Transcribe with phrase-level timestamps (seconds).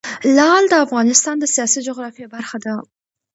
[0.37, 2.73] لعل د افغانستان د سیاسي جغرافیه برخه ده.